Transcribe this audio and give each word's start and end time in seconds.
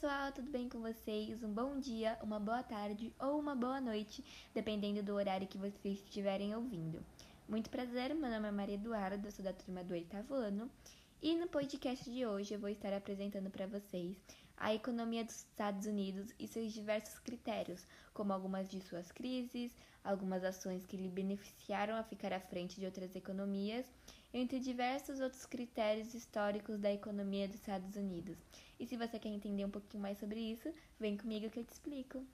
pessoal, 0.00 0.32
tudo 0.32 0.50
bem 0.50 0.66
com 0.66 0.80
vocês? 0.80 1.42
Um 1.42 1.52
bom 1.52 1.78
dia, 1.78 2.18
uma 2.22 2.40
boa 2.40 2.62
tarde 2.62 3.12
ou 3.20 3.38
uma 3.38 3.54
boa 3.54 3.82
noite, 3.82 4.24
dependendo 4.54 5.02
do 5.02 5.12
horário 5.12 5.46
que 5.46 5.58
vocês 5.58 5.98
estiverem 5.98 6.56
ouvindo. 6.56 7.04
Muito 7.46 7.68
prazer, 7.68 8.14
meu 8.14 8.30
nome 8.30 8.48
é 8.48 8.50
Maria 8.50 8.76
Eduarda, 8.76 9.30
sou 9.30 9.44
da 9.44 9.52
turma 9.52 9.84
do 9.84 9.92
oitavo 9.92 10.32
ano 10.32 10.70
e 11.20 11.36
no 11.36 11.46
podcast 11.48 12.10
de 12.10 12.24
hoje 12.24 12.54
eu 12.54 12.58
vou 12.58 12.70
estar 12.70 12.94
apresentando 12.94 13.50
para 13.50 13.66
vocês 13.66 14.16
a 14.56 14.72
economia 14.72 15.22
dos 15.22 15.36
Estados 15.36 15.86
Unidos 15.86 16.32
e 16.38 16.48
seus 16.48 16.72
diversos 16.72 17.18
critérios, 17.18 17.86
como 18.14 18.32
algumas 18.32 18.70
de 18.70 18.80
suas 18.80 19.12
crises, 19.12 19.76
algumas 20.02 20.42
ações 20.44 20.86
que 20.86 20.96
lhe 20.96 21.10
beneficiaram 21.10 21.94
a 21.94 22.02
ficar 22.02 22.32
à 22.32 22.40
frente 22.40 22.80
de 22.80 22.86
outras 22.86 23.14
economias, 23.14 23.84
entre 24.32 24.60
diversos 24.60 25.20
outros 25.20 25.46
critérios 25.46 26.14
históricos 26.14 26.78
da 26.78 26.92
economia 26.92 27.46
dos 27.46 27.56
Estados 27.56 27.96
Unidos. 27.96 28.36
E 28.78 28.86
se 28.86 28.96
você 28.96 29.18
quer 29.18 29.28
entender 29.28 29.64
um 29.64 29.70
pouquinho 29.70 30.02
mais 30.02 30.18
sobre 30.18 30.40
isso, 30.40 30.72
vem 30.98 31.16
comigo 31.16 31.50
que 31.50 31.60
eu 31.60 31.64
te 31.64 31.72
explico. 31.72 32.24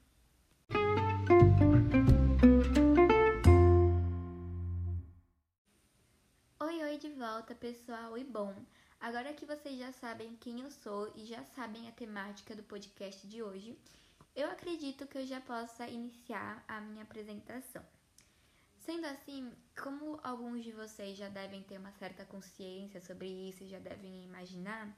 Oi, 6.61 6.83
oi 6.83 6.99
de 6.99 7.11
volta, 7.11 7.55
pessoal, 7.55 8.17
e 8.19 8.25
bom, 8.25 8.55
Agora 9.01 9.33
que 9.33 9.47
vocês 9.47 9.79
já 9.79 9.93
sabem 9.93 10.37
quem 10.37 10.63
eu 10.63 10.71
sou 10.71 11.13
e 11.15 11.25
já 11.27 11.45
sabem 11.45 11.87
a 11.89 11.93
temática 11.93 12.57
do 12.57 12.63
podcast 12.63 13.27
de 13.27 13.43
hoje, 13.43 13.79
eu 14.35 14.51
acredito 14.51 15.07
que 15.07 15.19
eu 15.19 15.27
já 15.27 15.41
possa 15.41 15.87
iniciar 15.87 16.65
a 16.67 16.81
minha 16.81 17.03
apresentação. 17.03 17.85
Sendo 18.87 19.05
assim, 19.07 19.53
como 19.77 20.21
alguns 20.23 20.63
de 20.63 20.71
vocês 20.71 21.19
já 21.19 21.29
devem 21.29 21.61
ter 21.65 21.77
uma 21.77 21.91
certa 21.91 22.25
consciência 22.25 23.01
sobre 23.01 23.27
isso 23.27 23.65
e 23.65 23.69
já 23.69 23.81
devem 23.81 24.23
imaginar, 24.23 24.97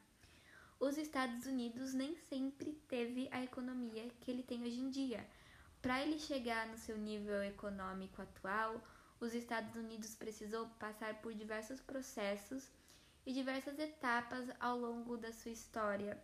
os 0.79 0.99
Estados 0.99 1.47
Unidos 1.47 1.95
nem 1.95 2.15
sempre 2.15 2.75
teve 2.87 3.31
a 3.31 3.43
economia 3.43 4.07
que 4.21 4.31
ele 4.31 4.43
tem 4.43 4.63
hoje 4.63 4.79
em 4.79 4.91
dia. 4.91 5.27
Para 5.81 6.03
ele 6.03 6.19
chegar 6.19 6.67
no 6.67 6.77
seu 6.77 6.99
nível 6.99 7.43
econômico 7.43 8.21
atual, 8.21 8.79
os 9.19 9.33
Estados 9.33 9.75
Unidos 9.75 10.15
precisou 10.15 10.69
passar 10.79 11.23
por 11.23 11.33
diversos 11.33 11.81
processos 11.81 12.71
e 13.25 13.33
diversas 13.33 13.79
etapas 13.79 14.51
ao 14.61 14.79
longo 14.79 15.17
da 15.17 15.33
sua 15.33 15.53
história, 15.53 16.23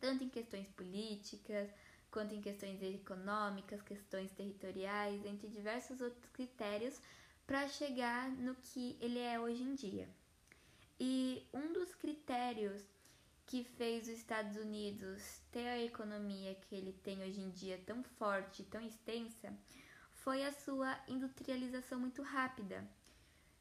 tanto 0.00 0.24
em 0.24 0.28
questões 0.28 0.66
políticas, 0.70 1.70
quanto 2.10 2.34
em 2.34 2.40
questões 2.40 2.82
econômicas, 2.82 3.82
questões 3.82 4.30
territoriais, 4.32 5.24
entre 5.24 5.48
diversos 5.48 6.00
outros 6.00 6.28
critérios, 6.30 7.00
para 7.46 7.68
chegar 7.68 8.30
no 8.30 8.54
que 8.54 8.96
ele 9.00 9.18
é 9.18 9.38
hoje 9.38 9.62
em 9.62 9.74
dia. 9.74 10.08
E 11.00 11.46
um 11.52 11.72
dos 11.72 11.94
critérios 11.94 12.82
que 13.46 13.64
fez 13.64 14.02
os 14.02 14.14
Estados 14.14 14.56
Unidos 14.56 15.40
ter 15.50 15.66
a 15.66 15.82
economia 15.82 16.54
que 16.54 16.74
ele 16.74 16.92
tem 16.92 17.22
hoje 17.22 17.40
em 17.40 17.50
dia 17.50 17.80
tão 17.86 18.02
forte, 18.02 18.62
tão 18.64 18.80
extensa, 18.82 19.56
foi 20.10 20.44
a 20.44 20.52
sua 20.52 20.98
industrialização 21.08 21.98
muito 21.98 22.22
rápida 22.22 22.86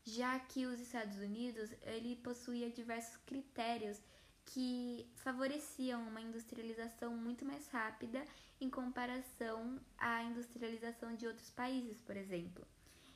já 0.07 0.39
que 0.39 0.65
os 0.65 0.79
Estados 0.79 1.17
Unidos 1.17 1.69
ele 1.81 2.15
possuía 2.15 2.69
diversos 2.69 3.17
critérios 3.25 3.99
que 4.47 5.05
favoreciam 5.17 6.01
uma 6.07 6.21
industrialização 6.21 7.15
muito 7.15 7.45
mais 7.45 7.67
rápida 7.67 8.23
em 8.59 8.69
comparação 8.69 9.79
à 9.97 10.23
industrialização 10.23 11.15
de 11.15 11.27
outros 11.27 11.49
países, 11.51 12.01
por 12.01 12.17
exemplo. 12.17 12.65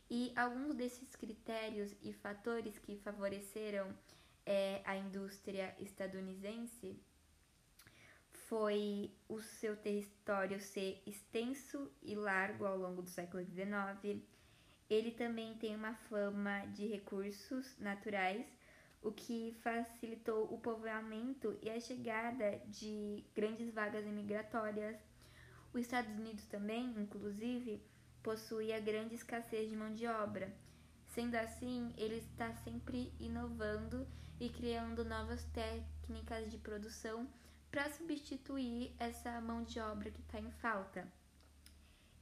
E 0.10 0.34
alguns 0.36 0.76
desses 0.76 1.16
critérios 1.16 1.96
e 2.02 2.12
fatores 2.14 2.78
que 2.78 2.98
favoreceram 2.98 3.96
é, 4.46 4.82
a 4.86 4.98
indústria 4.98 5.74
estadunidense 5.80 7.00
foi 8.32 9.10
o 9.30 9.40
seu 9.40 9.78
território 9.78 10.60
ser 10.60 11.02
extenso 11.06 11.90
e 12.04 12.14
largo 12.14 12.66
ao 12.66 12.78
longo 12.78 13.02
do 13.02 13.10
século 13.10 13.44
XIX, 13.46 14.22
ele 14.90 15.12
também 15.12 15.58
tem 15.58 15.74
uma 15.74 15.96
fama 15.96 16.66
de 16.66 16.86
recursos 16.86 17.78
naturais, 17.80 18.46
o 19.02 19.12
que 19.12 19.56
facilitou 19.62 20.54
o 20.54 20.60
povoamento 20.60 21.58
e 21.62 21.70
a 21.70 21.80
chegada 21.80 22.62
de 22.68 23.24
grandes 23.34 23.74
vagas 23.74 24.06
imigratórias. 24.06 24.98
Os 25.74 25.82
Estados 25.82 26.12
Unidos 26.12 26.46
também, 26.46 26.94
inclusive, 26.98 27.82
possuía 28.22 28.80
grande 28.80 29.16
escassez 29.16 29.70
de 29.70 29.76
mão 29.76 29.94
de 29.94 30.06
obra. 30.06 30.54
Sendo 31.08 31.36
assim, 31.36 31.94
ele 31.98 32.18
está 32.18 32.54
sempre 32.54 33.12
inovando 33.20 34.08
e 34.40 34.50
criando 34.50 35.04
novas 35.04 35.44
técnicas 35.46 36.50
de 36.50 36.58
produção 36.58 37.28
para 37.70 37.90
substituir 37.90 38.94
essa 39.00 39.40
mão 39.42 39.64
de 39.64 39.80
obra 39.80 40.12
que 40.12 40.22
está 40.22 40.40
em 40.40 40.52
falta. 40.52 41.08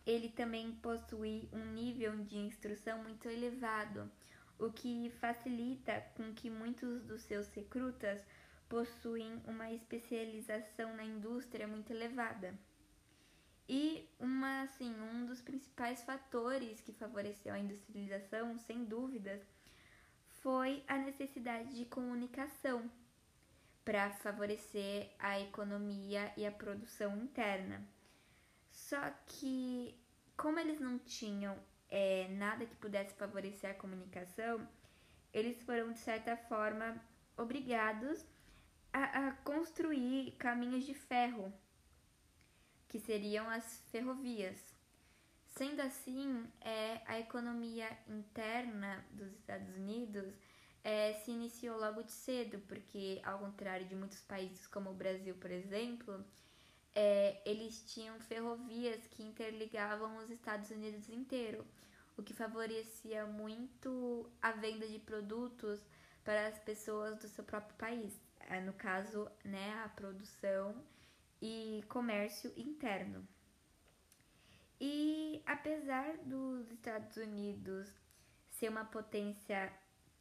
Ele 0.06 0.29
também 0.29 0.72
possui 0.72 1.50
um 1.51 1.66
nível 1.73 2.16
de 2.23 2.38
instrução 2.38 3.03
muito 3.03 3.28
elevado, 3.28 4.09
o 4.59 4.69
que 4.71 5.09
facilita 5.19 6.05
com 6.15 6.33
que 6.33 6.49
muitos 6.49 7.03
dos 7.03 7.21
seus 7.21 7.47
recrutas 7.49 8.21
possuem 8.67 9.41
uma 9.47 9.71
especialização 9.71 10.95
na 10.95 11.03
indústria 11.03 11.67
muito 11.67 11.91
elevada. 11.91 12.53
E 13.67 14.07
uma, 14.19 14.63
assim, 14.63 14.93
um 14.99 15.25
dos 15.25 15.41
principais 15.41 16.03
fatores 16.03 16.81
que 16.81 16.91
favoreceu 16.91 17.53
a 17.53 17.59
industrialização, 17.59 18.57
sem 18.57 18.83
dúvidas, 18.83 19.41
foi 20.41 20.83
a 20.87 20.97
necessidade 20.97 21.75
de 21.75 21.85
comunicação 21.85 22.89
para 23.85 24.11
favorecer 24.11 25.09
a 25.19 25.39
economia 25.39 26.31
e 26.35 26.45
a 26.45 26.51
produção 26.51 27.17
interna. 27.17 27.81
Só 28.71 28.99
que, 29.25 29.95
como 30.37 30.59
eles 30.59 30.79
não 30.79 30.97
tinham 30.99 31.57
é, 31.89 32.27
nada 32.29 32.66
que 32.66 32.75
pudesse 32.75 33.13
favorecer 33.16 33.72
a 33.72 33.73
comunicação, 33.73 34.67
eles 35.33 35.61
foram, 35.63 35.91
de 35.91 36.00
certa 36.00 36.35
forma, 36.35 37.00
obrigados 37.38 38.25
a, 38.91 39.27
a 39.27 39.31
construir 39.31 40.31
caminhos 40.38 40.85
de 40.85 40.94
ferro, 40.94 41.53
que 42.88 43.00
seriam 43.00 43.50
as 43.50 43.81
ferrovias. 43.91 44.75
Sendo 45.47 45.81
assim, 45.81 46.47
é, 46.61 47.01
a 47.05 47.19
economia 47.19 47.89
interna 48.07 49.03
dos 49.11 49.31
Estados 49.33 49.75
Unidos 49.75 50.33
é, 50.83 51.13
se 51.13 51.31
iniciou 51.31 51.77
logo 51.79 52.03
de 52.03 52.11
cedo, 52.11 52.59
porque, 52.67 53.21
ao 53.23 53.39
contrário 53.39 53.85
de 53.88 53.95
muitos 53.95 54.21
países 54.21 54.66
como 54.67 54.91
o 54.91 54.94
Brasil, 54.94 55.35
por 55.35 55.51
exemplo, 55.51 56.23
é, 56.95 57.41
eles 57.45 57.83
tinham 57.94 58.19
ferrovias 58.22 59.05
que 59.07 59.23
interligavam 59.23 60.17
os 60.17 60.29
Estados 60.29 60.69
Unidos 60.69 61.07
inteiro, 61.09 61.66
o 62.17 62.23
que 62.23 62.33
favorecia 62.33 63.25
muito 63.25 64.29
a 64.41 64.51
venda 64.51 64.88
de 64.88 65.00
produtos 65.00 65.79
para 66.23 66.47
as 66.47 66.59
pessoas 66.59 67.17
do 67.19 67.27
seu 67.27 67.44
próprio 67.44 67.75
país. 67.77 68.19
É, 68.41 68.59
no 68.59 68.73
caso, 68.73 69.29
né, 69.44 69.81
a 69.83 69.89
produção 69.89 70.83
e 71.41 71.83
comércio 71.88 72.51
interno. 72.57 73.25
E 74.81 75.41
apesar 75.45 76.17
dos 76.17 76.69
Estados 76.71 77.16
Unidos 77.17 77.88
ser 78.50 78.69
uma 78.69 78.85
potência 78.85 79.71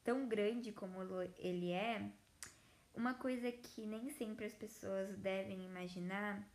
tão 0.05 0.29
grande 0.29 0.73
como 0.73 0.99
ele 1.39 1.73
é, 1.73 2.11
uma 2.95 3.15
coisa 3.15 3.51
que 3.53 3.87
nem 3.87 4.11
sempre 4.11 4.47
as 4.47 4.55
pessoas 4.55 5.17
devem 5.17 5.65
imaginar 5.65 6.47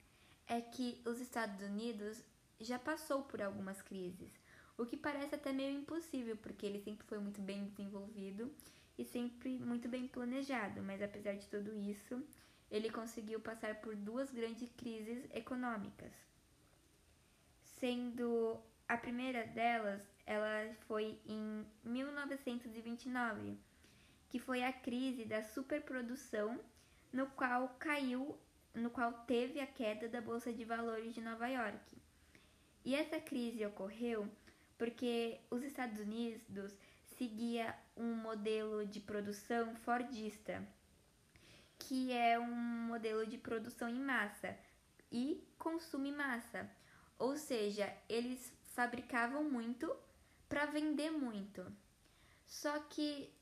é 0.48 0.62
que 0.62 1.02
os 1.06 1.20
Estados 1.20 1.62
Unidos 1.62 2.22
já 2.60 2.80
passou 2.80 3.24
por 3.24 3.42
algumas 3.42 3.82
crises, 3.82 4.40
o 4.78 4.86
que 4.86 4.98
parece 4.98 5.36
até 5.36 5.52
meio 5.52 5.78
impossível, 5.78 6.36
porque 6.38 6.66
ele 6.66 6.80
sempre 6.80 7.06
foi 7.06 7.20
muito 7.20 7.42
bem 7.42 7.66
desenvolvido 7.66 8.52
e 8.98 9.04
sempre 9.04 9.58
muito 9.60 9.88
bem 9.88 10.08
planejado, 10.08 10.82
mas 10.82 11.02
apesar 11.02 11.34
de 11.34 11.48
tudo 11.48 11.76
isso, 11.76 12.22
ele 12.70 12.90
conseguiu 12.90 13.40
passar 13.40 13.76
por 13.82 13.96
duas 13.96 14.32
grandes 14.32 14.72
crises 14.74 15.28
econômicas. 15.34 16.12
Sendo 17.64 18.60
a 18.88 18.98
primeira 18.98 19.46
delas, 19.46 20.02
ela 20.26 20.74
foi 20.88 21.20
em 21.26 21.66
1929, 21.84 23.58
que 24.30 24.40
foi 24.40 24.64
a 24.64 24.74
crise 24.74 25.26
da 25.26 25.44
superprodução, 25.44 26.60
no 27.12 27.28
qual 27.28 27.70
caiu 27.78 28.38
no 28.74 28.90
qual 28.90 29.14
teve 29.26 29.60
a 29.60 29.68
queda 29.68 30.10
da 30.10 30.22
Bolsa 30.22 30.52
de 30.52 30.66
Valores 30.66 31.14
de 31.14 31.22
Nova 31.22 31.48
York. 31.48 31.98
E 32.84 32.96
essa 32.96 33.20
crise 33.20 33.66
ocorreu 33.66 34.30
porque 34.78 35.40
os 35.50 35.64
Estados 35.64 36.00
Unidos 36.00 36.76
seguia 37.18 37.76
um 37.96 38.16
modelo 38.16 38.86
de 38.86 39.00
produção 39.00 39.76
fordista, 39.78 40.68
que 41.78 42.12
é 42.12 42.40
um 42.40 42.56
modelo 42.88 43.26
de 43.26 43.38
produção 43.38 43.88
em 43.88 44.00
massa 44.00 44.58
e 45.12 45.48
consumo 45.58 46.06
em 46.06 46.12
massa. 46.12 46.70
Ou 47.18 47.38
seja, 47.38 47.96
eles 48.10 48.52
fabricavam 48.74 49.44
muito 49.44 49.96
para 50.50 50.66
vender 50.66 51.12
muito. 51.12 51.66
Só 52.46 52.80
que 52.80 53.34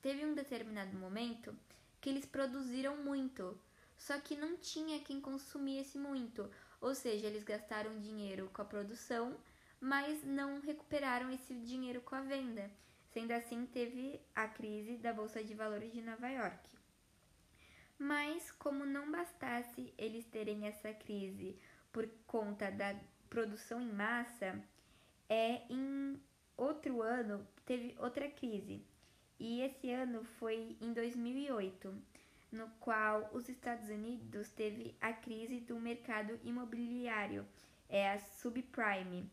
teve 0.00 0.26
um 0.26 0.34
determinado 0.34 0.96
momento 0.96 1.56
que 2.00 2.10
eles 2.10 2.26
produziram 2.26 2.96
muito, 2.96 3.58
só 4.02 4.18
que 4.18 4.34
não 4.36 4.56
tinha 4.56 4.98
quem 4.98 5.20
consumisse 5.20 5.96
muito, 5.96 6.50
ou 6.80 6.92
seja, 6.92 7.28
eles 7.28 7.44
gastaram 7.44 8.00
dinheiro 8.00 8.50
com 8.52 8.60
a 8.60 8.64
produção, 8.64 9.38
mas 9.80 10.24
não 10.24 10.60
recuperaram 10.60 11.30
esse 11.30 11.54
dinheiro 11.54 12.00
com 12.00 12.16
a 12.16 12.20
venda. 12.20 12.68
Sendo 13.12 13.30
assim, 13.30 13.64
teve 13.64 14.20
a 14.34 14.48
crise 14.48 14.96
da 14.96 15.12
Bolsa 15.12 15.44
de 15.44 15.54
Valores 15.54 15.92
de 15.92 16.02
Nova 16.02 16.28
York. 16.28 16.68
Mas, 17.96 18.50
como 18.50 18.84
não 18.84 19.12
bastasse 19.12 19.94
eles 19.96 20.24
terem 20.24 20.66
essa 20.66 20.92
crise 20.92 21.56
por 21.92 22.08
conta 22.26 22.72
da 22.72 22.98
produção 23.30 23.80
em 23.80 23.92
massa, 23.92 24.60
é 25.28 25.62
em 25.70 26.20
outro 26.56 27.02
ano 27.02 27.46
teve 27.64 27.94
outra 28.00 28.28
crise. 28.28 28.84
E 29.38 29.60
esse 29.60 29.92
ano 29.92 30.24
foi 30.24 30.76
em 30.80 30.92
2008, 30.92 32.02
no 32.52 32.68
qual 32.78 33.30
os 33.32 33.48
Estados 33.48 33.88
Unidos 33.88 34.50
teve 34.52 34.94
a 35.00 35.12
crise 35.12 35.60
do 35.60 35.80
mercado 35.80 36.38
imobiliário, 36.44 37.46
é 37.88 38.12
a 38.12 38.18
subprime 38.18 39.30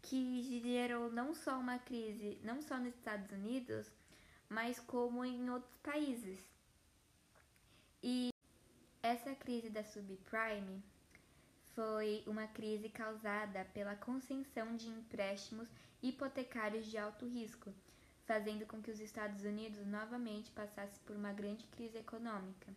que 0.00 0.60
gerou 0.62 1.10
não 1.10 1.34
só 1.34 1.58
uma 1.58 1.78
crise, 1.78 2.38
não 2.42 2.60
só 2.60 2.78
nos 2.78 2.94
Estados 2.94 3.30
Unidos, 3.30 3.90
mas 4.48 4.78
como 4.80 5.24
em 5.24 5.48
outros 5.48 5.76
países. 5.78 6.38
E 8.02 8.30
essa 9.02 9.34
crise 9.34 9.70
da 9.70 9.82
subprime 9.82 10.82
foi 11.74 12.22
uma 12.26 12.46
crise 12.46 12.88
causada 12.88 13.64
pela 13.72 13.96
concessão 13.96 14.76
de 14.76 14.88
empréstimos 14.88 15.68
hipotecários 16.02 16.86
de 16.86 16.98
alto 16.98 17.26
risco, 17.26 17.72
fazendo 18.26 18.66
com 18.66 18.80
que 18.82 18.90
os 18.90 19.00
Estados 19.00 19.44
Unidos 19.44 19.86
novamente 19.86 20.50
passassem 20.50 21.02
por 21.04 21.14
uma 21.14 21.32
grande 21.32 21.66
crise 21.66 21.98
econômica. 21.98 22.74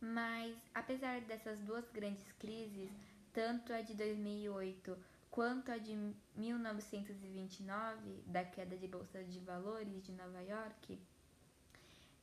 Mas, 0.00 0.56
apesar 0.74 1.20
dessas 1.22 1.58
duas 1.60 1.88
grandes 1.90 2.30
crises, 2.32 2.90
tanto 3.32 3.72
a 3.72 3.80
de 3.80 3.94
2008 3.94 4.96
quanto 5.30 5.70
a 5.70 5.78
de 5.78 5.96
1929, 6.36 8.22
da 8.26 8.44
queda 8.44 8.76
de 8.76 8.86
bolsa 8.86 9.22
de 9.24 9.40
valores 9.40 10.02
de 10.04 10.12
Nova 10.12 10.40
York, 10.42 11.00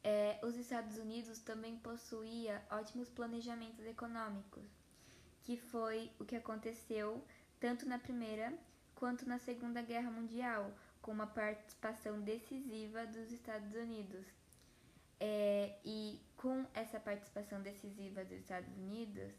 é, 0.04 0.40
os 0.44 0.56
Estados 0.56 0.98
Unidos 0.98 1.40
também 1.40 1.78
possuía 1.78 2.64
ótimos 2.70 3.10
planejamentos 3.10 3.86
econômicos, 3.86 4.64
que 5.42 5.58
foi 5.58 6.12
o 6.20 6.26
que 6.26 6.36
aconteceu 6.36 7.26
tanto 7.60 7.88
na 7.88 7.98
Primeira 7.98 8.54
quanto 8.94 9.28
na 9.28 9.40
Segunda 9.40 9.82
Guerra 9.82 10.12
Mundial, 10.12 10.72
com 11.06 11.12
uma 11.12 11.28
participação 11.28 12.20
decisiva 12.20 13.06
dos 13.06 13.32
Estados 13.32 13.76
Unidos. 13.76 14.26
É, 15.20 15.78
e 15.86 16.20
com 16.36 16.66
essa 16.74 17.00
participação 17.00 17.62
decisiva 17.62 18.26
dos 18.26 18.40
Estados 18.40 18.76
Unidos, 18.76 19.32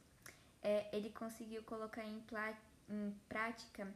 é, 0.62 0.88
ele 0.96 1.10
conseguiu 1.10 1.64
colocar 1.64 2.04
em, 2.04 2.22
em 2.88 3.10
prática 3.28 3.92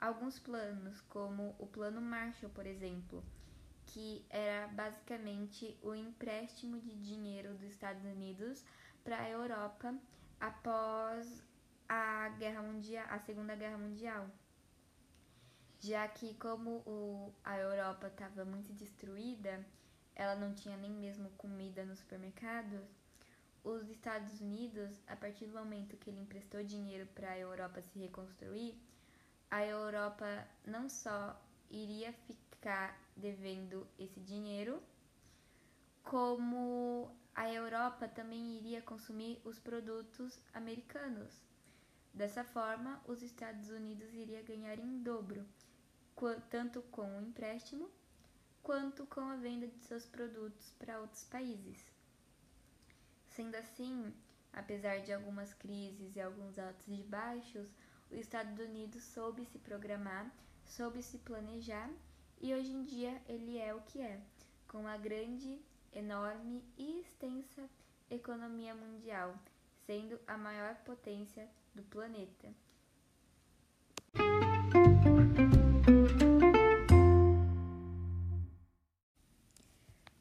alguns 0.00 0.40
planos, 0.40 1.00
como 1.02 1.54
o 1.60 1.66
Plano 1.68 2.00
Marshall, 2.00 2.50
por 2.50 2.66
exemplo, 2.66 3.22
que 3.86 4.26
era 4.28 4.66
basicamente 4.66 5.78
o 5.80 5.94
empréstimo 5.94 6.80
de 6.80 6.92
dinheiro 6.92 7.54
dos 7.54 7.70
Estados 7.70 8.04
Unidos 8.04 8.64
para 9.04 9.20
a 9.20 9.30
Europa 9.30 9.94
após 10.40 11.40
a 11.88 12.30
Guerra 12.30 12.62
Mundial, 12.62 13.06
a 13.08 13.20
Segunda 13.20 13.54
Guerra 13.54 13.78
Mundial. 13.78 14.28
Já 15.84 16.06
que 16.06 16.34
como 16.34 16.76
o, 16.86 17.34
a 17.42 17.58
Europa 17.58 18.06
estava 18.06 18.44
muito 18.44 18.72
destruída, 18.72 19.66
ela 20.14 20.36
não 20.36 20.54
tinha 20.54 20.76
nem 20.76 20.92
mesmo 20.92 21.28
comida 21.30 21.84
nos 21.84 21.98
supermercados, 21.98 22.86
os 23.64 23.88
Estados 23.88 24.40
Unidos, 24.40 25.02
a 25.08 25.16
partir 25.16 25.46
do 25.46 25.54
momento 25.54 25.96
que 25.96 26.08
ele 26.08 26.20
emprestou 26.20 26.62
dinheiro 26.62 27.08
para 27.16 27.30
a 27.30 27.38
Europa 27.38 27.82
se 27.82 27.98
reconstruir, 27.98 28.80
a 29.50 29.66
Europa 29.66 30.46
não 30.64 30.88
só 30.88 31.36
iria 31.68 32.12
ficar 32.12 32.96
devendo 33.16 33.84
esse 33.98 34.20
dinheiro, 34.20 34.80
como 36.04 37.10
a 37.34 37.52
Europa 37.52 38.06
também 38.06 38.56
iria 38.56 38.80
consumir 38.80 39.40
os 39.44 39.58
produtos 39.58 40.38
americanos. 40.54 41.42
Dessa 42.14 42.44
forma, 42.44 43.02
os 43.04 43.20
Estados 43.20 43.68
Unidos 43.70 44.14
iria 44.14 44.42
ganhar 44.42 44.78
em 44.78 45.02
dobro, 45.02 45.44
tanto 46.50 46.82
com 46.82 47.18
o 47.18 47.22
empréstimo 47.22 47.90
quanto 48.62 49.04
com 49.06 49.20
a 49.20 49.36
venda 49.36 49.66
de 49.66 49.78
seus 49.80 50.06
produtos 50.06 50.70
para 50.78 51.00
outros 51.00 51.24
países. 51.24 51.84
Sendo 53.26 53.56
assim, 53.56 54.14
apesar 54.52 55.00
de 55.00 55.12
algumas 55.12 55.52
crises 55.54 56.14
e 56.14 56.20
alguns 56.20 56.58
altos 56.58 56.86
e 56.86 57.02
baixos, 57.02 57.68
os 58.10 58.18
Estados 58.18 58.58
Unidos 58.58 59.02
soube 59.02 59.44
se 59.46 59.58
programar, 59.58 60.30
soube 60.64 61.02
se 61.02 61.18
planejar 61.18 61.90
e 62.40 62.54
hoje 62.54 62.70
em 62.70 62.84
dia 62.84 63.20
ele 63.26 63.58
é 63.58 63.74
o 63.74 63.80
que 63.82 64.00
é, 64.00 64.20
com 64.68 64.80
uma 64.80 64.96
grande, 64.96 65.60
enorme 65.92 66.62
e 66.76 67.00
extensa 67.00 67.68
economia 68.10 68.74
mundial, 68.74 69.34
sendo 69.86 70.20
a 70.26 70.36
maior 70.36 70.76
potência 70.84 71.48
do 71.74 71.82
planeta. 71.84 72.52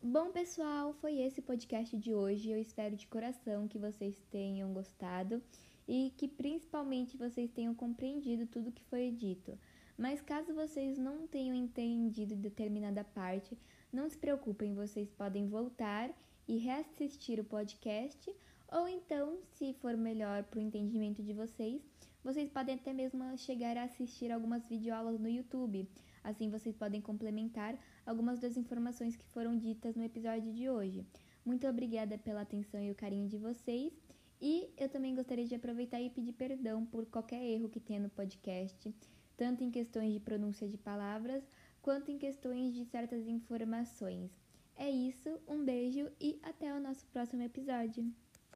Bom, 0.04 0.32
pessoal, 0.32 0.94
foi 0.94 1.20
esse 1.20 1.44
podcast 1.44 1.96
de 1.96 2.12
hoje. 2.12 2.50
Eu 2.50 2.60
espero 2.60 2.96
de 2.96 3.06
coração 3.06 3.68
que 3.68 3.78
vocês 3.78 4.20
tenham 4.32 4.74
gostado 4.74 5.44
e 5.88 6.12
que 6.18 6.28
principalmente 6.28 7.16
vocês 7.16 7.52
tenham 7.52 7.76
compreendido 7.76 8.48
tudo 8.48 8.72
que 8.72 8.84
foi 8.86 9.12
dito. 9.12 9.56
Mas 9.96 10.20
caso 10.20 10.56
vocês 10.56 10.98
não 10.98 11.28
tenham 11.28 11.54
entendido 11.54 12.36
determinada 12.36 13.04
parte, 13.04 13.56
não 13.94 14.10
se 14.10 14.18
preocupem, 14.18 14.74
vocês 14.74 15.12
podem 15.12 15.48
voltar 15.48 16.10
e 16.48 16.58
reassistir 16.58 17.40
o 17.40 17.44
podcast, 17.44 18.36
ou 18.72 18.88
então, 18.88 19.38
se 19.52 19.72
for 19.74 19.96
melhor 19.96 20.42
para 20.46 20.58
o 20.58 20.64
entendimento 20.64 21.22
de 21.22 21.32
vocês, 21.32 21.80
vocês 22.24 22.50
podem 22.50 22.74
até 22.74 22.92
mesmo 22.92 23.38
chegar 23.38 23.78
a 23.78 23.84
assistir 23.84 24.32
algumas 24.32 24.66
videoaulas 24.66 25.20
no 25.20 25.30
YouTube. 25.30 25.88
Assim 26.24 26.50
vocês 26.50 26.76
podem 26.76 27.02
complementar 27.02 27.78
algumas 28.06 28.40
das 28.40 28.58
informações 28.58 29.16
que 29.16 29.26
foram 29.26 29.58
ditas 29.58 29.96
no 29.96 30.04
episódio 30.04 30.52
de 30.54 30.70
hoje. 30.70 31.06
Muito 31.46 31.68
obrigada 31.68 32.18
pela 32.18 32.42
atenção 32.42 32.82
e 32.82 32.92
o 32.92 32.96
carinho 32.96 33.28
de 33.28 33.38
vocês. 33.38 33.94
E 34.40 34.70
eu 34.78 34.90
também 34.90 35.16
gostaria 35.16 35.46
de 35.46 35.56
aproveitar 35.56 36.02
e 36.02 36.10
pedir 36.10 36.34
perdão 36.34 36.86
por 36.86 37.06
qualquer 37.06 37.44
erro 37.44 37.70
que 37.70 37.80
tenha 37.80 38.00
no 38.00 38.10
podcast, 38.10 38.94
tanto 39.38 39.64
em 39.64 39.70
questões 39.70 40.14
de 40.14 40.20
pronúncia 40.20 40.68
de 40.68 40.78
palavras, 40.78 41.44
quanto 41.82 42.10
em 42.10 42.18
questões 42.18 42.74
de 42.74 42.86
certas 42.86 43.28
informações. 43.28 44.32
É 44.76 44.90
isso, 44.90 45.30
um 45.48 45.64
beijo 45.64 46.10
e 46.20 46.40
até 46.42 46.74
o 46.74 46.80
nosso 46.80 47.06
próximo 47.08 47.44
episódio. 47.44 48.12